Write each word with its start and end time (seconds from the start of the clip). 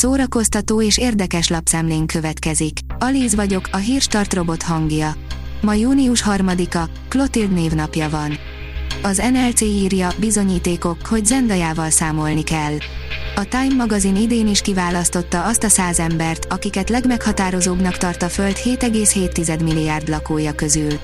szórakoztató 0.00 0.82
és 0.82 0.98
érdekes 0.98 1.48
lapszemlén 1.48 2.06
következik. 2.06 2.78
Alíz 2.98 3.34
vagyok, 3.34 3.68
a 3.72 3.76
hírstart 3.76 4.34
robot 4.34 4.62
hangja. 4.62 5.14
Ma 5.60 5.74
június 5.74 6.24
3-a, 6.26 6.88
Clotilde 7.08 7.54
névnapja 7.54 8.08
van. 8.08 8.38
Az 9.02 9.22
NLC 9.32 9.60
írja, 9.60 10.10
bizonyítékok, 10.18 11.06
hogy 11.06 11.26
Zendajával 11.26 11.90
számolni 11.90 12.42
kell. 12.42 12.76
A 13.36 13.44
Time 13.44 13.74
magazin 13.74 14.16
idén 14.16 14.48
is 14.48 14.60
kiválasztotta 14.60 15.44
azt 15.44 15.64
a 15.64 15.68
száz 15.68 15.98
embert, 15.98 16.52
akiket 16.52 16.88
legmeghatározóbbnak 16.88 17.96
tart 17.96 18.22
a 18.22 18.28
Föld 18.28 18.56
7,7 18.64 19.62
milliárd 19.62 20.08
lakója 20.08 20.52
közül. 20.52 20.98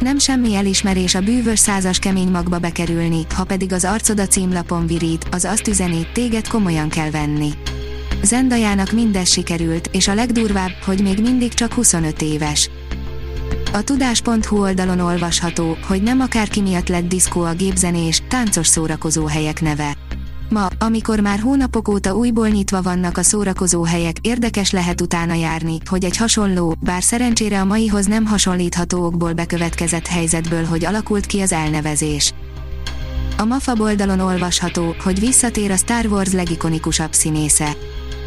Nem 0.00 0.18
semmi 0.18 0.54
elismerés 0.54 1.14
a 1.14 1.20
bűvös 1.20 1.58
százas 1.58 1.98
kemény 1.98 2.30
magba 2.30 2.58
bekerülni, 2.58 3.26
ha 3.34 3.44
pedig 3.44 3.72
az 3.72 3.84
arcod 3.84 4.20
a 4.20 4.26
címlapon 4.26 4.86
virít, 4.86 5.26
az 5.30 5.44
azt 5.44 5.68
üzeni, 5.68 6.06
téged 6.12 6.48
komolyan 6.48 6.88
kell 6.88 7.10
venni. 7.10 7.50
Zendajának 8.22 8.92
mindez 8.92 9.30
sikerült, 9.30 9.88
és 9.92 10.08
a 10.08 10.14
legdurvább, 10.14 10.72
hogy 10.84 11.02
még 11.02 11.20
mindig 11.20 11.54
csak 11.54 11.72
25 11.72 12.22
éves. 12.22 12.70
A 13.72 13.82
tudás.hu 13.82 14.60
oldalon 14.60 15.00
olvasható, 15.00 15.76
hogy 15.86 16.02
nem 16.02 16.20
akárki 16.20 16.60
miatt 16.60 16.88
lett 16.88 17.08
diszkó 17.08 17.42
a 17.42 17.54
gépzenés, 17.54 18.22
táncos 18.28 18.66
szórakozó 18.66 19.26
helyek 19.26 19.60
neve. 19.60 19.96
Ma, 20.48 20.66
amikor 20.78 21.20
már 21.20 21.38
hónapok 21.38 21.88
óta 21.88 22.16
újból 22.16 22.48
nyitva 22.48 22.82
vannak 22.82 23.18
a 23.18 23.22
szórakozó 23.22 23.82
helyek, 23.82 24.16
érdekes 24.20 24.70
lehet 24.70 25.00
utána 25.00 25.34
járni, 25.34 25.78
hogy 25.84 26.04
egy 26.04 26.16
hasonló, 26.16 26.74
bár 26.80 27.02
szerencsére 27.02 27.60
a 27.60 27.64
maihoz 27.64 28.06
nem 28.06 28.26
hasonlítható 28.26 29.04
okból 29.04 29.32
bekövetkezett 29.32 30.06
helyzetből, 30.06 30.64
hogy 30.64 30.84
alakult 30.84 31.26
ki 31.26 31.40
az 31.40 31.52
elnevezés. 31.52 32.34
A 33.38 33.44
MAFA 33.44 33.72
oldalon 33.78 34.20
olvasható, 34.20 34.94
hogy 35.02 35.20
visszatér 35.20 35.70
a 35.70 35.76
Star 35.76 36.06
Wars 36.06 36.32
legikonikusabb 36.32 37.12
színésze. 37.12 37.76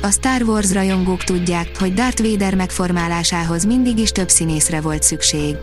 A 0.01 0.11
Star 0.11 0.41
Wars 0.41 0.73
rajongók 0.73 1.23
tudják, 1.23 1.69
hogy 1.79 1.93
Darth 1.93 2.23
Vader 2.23 2.55
megformálásához 2.55 3.65
mindig 3.65 3.97
is 3.97 4.11
több 4.11 4.29
színészre 4.29 4.81
volt 4.81 5.03
szükség. 5.03 5.55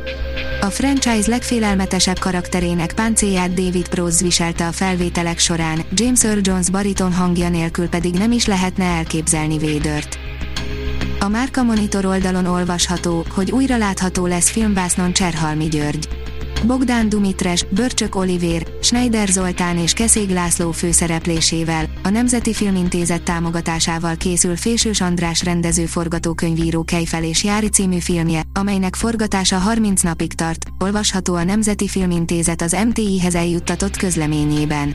A 0.61 0.66
franchise 0.66 1.30
legfélelmetesebb 1.30 2.19
karakterének 2.19 2.92
páncélját 2.92 3.55
David 3.55 3.88
Prowse 3.88 4.25
viselte 4.25 4.66
a 4.66 4.72
felvételek 4.72 5.38
során, 5.38 5.84
James 5.92 6.25
Earl 6.25 6.41
Jones 6.42 6.70
bariton 6.70 7.12
hangja 7.12 7.48
nélkül 7.48 7.88
pedig 7.88 8.14
nem 8.14 8.33
is 8.33 8.47
lehetne 8.47 8.84
elképzelni 8.84 9.58
Védört. 9.58 10.19
A 11.20 11.28
Márka 11.28 11.62
Monitor 11.62 12.05
oldalon 12.05 12.47
olvasható, 12.47 13.25
hogy 13.34 13.50
újra 13.50 13.77
látható 13.77 14.27
lesz 14.27 14.50
filmbásznon 14.50 15.12
Cserhalmi 15.12 15.69
György. 15.69 16.08
Bogdán 16.67 17.09
Dumitres, 17.09 17.64
Börcsök 17.70 18.14
Olivér, 18.14 18.67
Schneider 18.81 19.28
Zoltán 19.28 19.78
és 19.78 19.92
Keszég 19.92 20.31
László 20.31 20.70
főszereplésével, 20.70 21.86
a 22.03 22.09
Nemzeti 22.09 22.53
Filmintézet 22.53 23.22
támogatásával 23.22 24.17
készül 24.17 24.56
Fésős 24.56 25.00
András 25.00 25.44
rendező 25.44 25.87
forgatókönyvíró 25.87 26.84
Kejfel 26.84 27.25
és 27.25 27.44
Jári 27.44 27.69
című 27.69 27.98
filmje, 27.98 28.42
amelynek 28.53 28.94
forgatása 28.94 29.56
30 29.56 30.03
napig 30.03 30.33
tart, 30.33 30.67
olvasható 30.78 31.34
a 31.34 31.44
Nemzeti 31.44 31.89
Filmintézet 31.89 32.62
az 32.62 32.77
MTI-hez 32.87 33.34
eljuttatott 33.34 33.97
közleményében. 33.97 34.94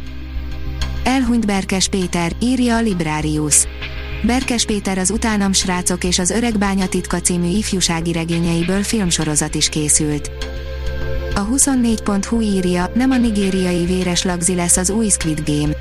Elhunyt 1.03 1.45
Berkes 1.45 1.88
Péter, 1.88 2.31
írja 2.42 2.75
a 2.75 2.81
Librarius. 2.81 3.67
Berkes 4.23 4.66
Péter 4.66 4.97
az 4.97 5.11
Utánam 5.11 5.53
srácok 5.53 6.03
és 6.03 6.19
az 6.19 6.30
Öreg 6.30 6.58
Bánya 6.58 6.88
titka 6.88 7.22
című 7.22 7.47
ifjúsági 7.47 8.11
regényeiből 8.11 8.83
filmsorozat 8.83 9.55
is 9.55 9.69
készült. 9.69 10.31
A 11.35 11.47
24.hu 11.47 12.41
írja, 12.41 12.91
nem 12.93 13.11
a 13.11 13.17
nigériai 13.17 13.85
véres 13.85 14.23
lagzi 14.23 14.55
lesz 14.55 14.77
az 14.77 14.89
új 14.89 15.09
Squid 15.09 15.41
Game. 15.45 15.73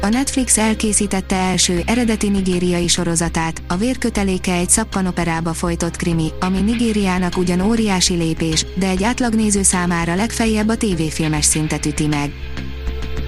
A 0.00 0.08
Netflix 0.08 0.58
elkészítette 0.58 1.36
első, 1.36 1.82
eredeti 1.86 2.28
nigériai 2.28 2.88
sorozatát, 2.88 3.62
a 3.68 3.76
vérköteléke 3.76 4.54
egy 4.54 4.70
szappanoperába 4.70 5.52
folytott 5.52 5.96
krimi, 5.96 6.28
ami 6.40 6.60
Nigériának 6.60 7.36
ugyan 7.36 7.60
óriási 7.60 8.14
lépés, 8.14 8.66
de 8.74 8.88
egy 8.88 9.02
átlagnéző 9.02 9.62
számára 9.62 10.14
legfeljebb 10.14 10.68
a 10.68 10.76
tévéfilmes 10.76 11.44
szintet 11.44 11.86
üti 11.86 12.06
meg. 12.06 12.32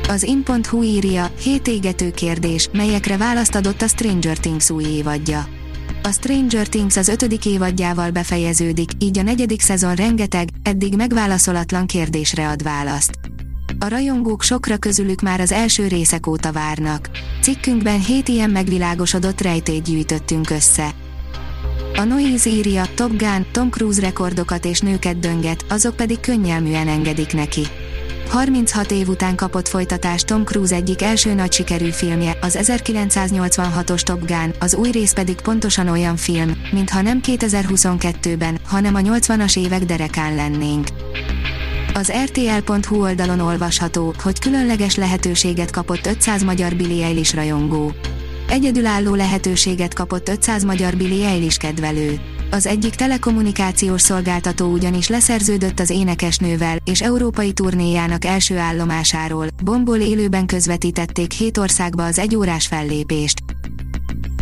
Az 0.08 0.22
in.hu 0.22 0.82
írja, 0.82 1.30
7 1.42 1.68
égető 1.68 2.10
kérdés, 2.10 2.68
melyekre 2.72 3.16
választ 3.16 3.54
adott 3.54 3.82
a 3.82 3.88
Stranger 3.88 4.38
Things 4.38 4.70
új 4.70 4.84
évadja. 4.84 5.53
A 6.06 6.12
Stranger 6.12 6.68
Things 6.68 6.96
az 6.96 7.08
ötödik 7.08 7.46
évadjával 7.46 8.10
befejeződik, 8.10 8.90
így 8.98 9.18
a 9.18 9.22
negyedik 9.22 9.60
szezon 9.60 9.94
rengeteg, 9.94 10.48
eddig 10.62 10.96
megválaszolatlan 10.96 11.86
kérdésre 11.86 12.48
ad 12.48 12.62
választ. 12.62 13.18
A 13.78 13.88
rajongók 13.88 14.42
sokra 14.42 14.76
közülük 14.76 15.20
már 15.20 15.40
az 15.40 15.52
első 15.52 15.86
részek 15.86 16.26
óta 16.26 16.52
várnak. 16.52 17.10
Cikkünkben 17.42 18.00
7 18.00 18.28
ilyen 18.28 18.50
megvilágosodott 18.50 19.40
rejtét 19.40 19.82
gyűjtöttünk 19.82 20.50
össze. 20.50 20.90
A 21.96 22.02
Noise 22.02 22.50
írja, 22.50 22.84
Top 22.94 23.16
Gun, 23.16 23.46
Tom 23.52 23.70
Cruise 23.70 24.00
rekordokat 24.00 24.64
és 24.64 24.80
nőket 24.80 25.18
dönget, 25.18 25.64
azok 25.68 25.96
pedig 25.96 26.20
könnyelműen 26.20 26.88
engedik 26.88 27.32
neki. 27.32 27.62
36 28.28 28.90
év 28.90 29.08
után 29.08 29.36
kapott 29.36 29.68
folytatást 29.68 30.26
Tom 30.26 30.44
Cruise 30.44 30.74
egyik 30.74 31.02
első 31.02 31.34
nagy 31.34 31.52
sikerű 31.52 31.90
filmje, 31.90 32.38
az 32.40 32.58
1986-os 32.60 34.00
Top 34.00 34.26
Gun, 34.26 34.54
az 34.58 34.74
új 34.74 34.90
rész 34.90 35.12
pedig 35.12 35.40
pontosan 35.40 35.88
olyan 35.88 36.16
film, 36.16 36.52
mintha 36.72 37.00
nem 37.00 37.20
2022-ben, 37.26 38.58
hanem 38.66 38.94
a 38.94 39.00
80-as 39.00 39.58
évek 39.58 39.84
derekán 39.84 40.34
lennénk. 40.34 40.88
Az 41.94 42.12
RTL.hu 42.24 43.02
oldalon 43.02 43.40
olvasható, 43.40 44.14
hogy 44.22 44.38
különleges 44.38 44.96
lehetőséget 44.96 45.70
kapott 45.70 46.06
500 46.06 46.42
magyar 46.42 46.76
Billy 46.76 47.02
Eilish 47.02 47.34
rajongó. 47.34 47.92
Egyedülálló 48.48 49.14
lehetőséget 49.14 49.94
kapott 49.94 50.28
500 50.28 50.64
magyar 50.64 50.96
Billy 50.96 51.24
Eilish 51.24 51.58
kedvelő. 51.58 52.20
Az 52.54 52.66
egyik 52.66 52.94
telekommunikációs 52.94 54.00
szolgáltató 54.00 54.66
ugyanis 54.66 55.08
leszerződött 55.08 55.80
az 55.80 55.90
énekesnővel, 55.90 56.76
és 56.84 57.02
európai 57.02 57.52
turnéjának 57.52 58.24
első 58.24 58.58
állomásáról, 58.58 59.46
bomból 59.64 59.96
élőben 59.96 60.46
közvetítették 60.46 61.32
hét 61.32 61.58
országba 61.58 62.04
az 62.04 62.18
egyórás 62.18 62.66
fellépést. 62.66 63.38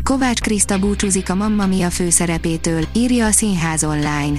Kovács 0.02 0.40
Kriszta 0.40 0.78
búcsúzik 0.78 1.30
a 1.30 1.34
Mamma 1.34 1.66
Mia 1.66 1.90
főszerepétől, 1.90 2.84
írja 2.92 3.26
a 3.26 3.30
Színház 3.30 3.84
online. 3.84 4.38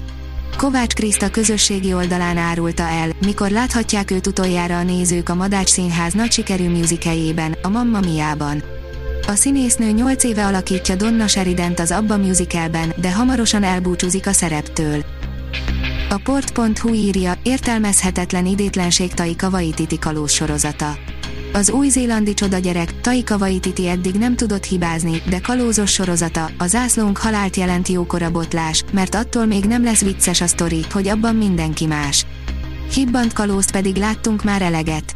Kovács 0.57 0.93
Kriszta 0.93 1.29
közösségi 1.29 1.93
oldalán 1.93 2.37
árulta 2.37 2.83
el, 2.83 3.09
mikor 3.25 3.49
láthatják 3.49 4.11
őt 4.11 4.27
utoljára 4.27 4.77
a 4.77 4.83
nézők 4.83 5.29
a 5.29 5.35
Madács 5.35 5.69
Színház 5.69 6.13
nagy 6.13 6.31
sikerű 6.31 6.69
musicajében, 6.69 7.55
a 7.61 7.69
Mamma 7.69 7.99
Mia-ban. 7.99 8.72
A 9.27 9.35
színésznő 9.35 9.91
8 9.91 10.23
éve 10.23 10.45
alakítja 10.45 10.95
Donna 10.95 11.27
Sheridant 11.27 11.79
az 11.79 11.91
Abba 11.91 12.17
musicalben, 12.17 12.93
de 12.97 13.13
hamarosan 13.13 13.63
elbúcsúzik 13.63 14.27
a 14.27 14.31
szereptől. 14.31 15.03
A 16.09 16.21
port.hu 16.23 16.93
írja, 16.93 17.33
értelmezhetetlen 17.43 18.45
idétlenség 18.45 19.13
Taika 19.13 19.49
Waititi 19.49 19.99
kalóz 19.99 20.31
sorozata. 20.31 20.97
Az 21.53 21.69
új-zélandi 21.71 22.33
csodagyerek, 22.33 23.01
Taika 23.01 23.37
Waititi 23.37 23.87
eddig 23.87 24.15
nem 24.15 24.35
tudott 24.35 24.63
hibázni, 24.63 25.21
de 25.29 25.39
kalózos 25.39 25.91
sorozata, 25.91 26.49
a 26.57 26.67
zászlónk 26.67 27.17
halált 27.17 27.55
jelent 27.55 27.87
jókora 27.87 28.31
botlás, 28.31 28.83
mert 28.91 29.15
attól 29.15 29.45
még 29.45 29.65
nem 29.65 29.83
lesz 29.83 30.03
vicces 30.03 30.41
a 30.41 30.47
sztori, 30.47 30.85
hogy 30.91 31.07
abban 31.07 31.35
mindenki 31.35 31.85
más. 31.85 32.25
Hibbant 32.93 33.33
kalózt 33.33 33.71
pedig 33.71 33.95
láttunk 33.95 34.43
már 34.43 34.61
eleget. 34.61 35.15